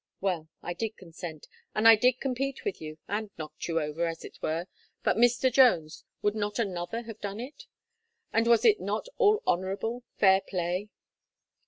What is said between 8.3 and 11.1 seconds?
And was it not all honourable, fair play?"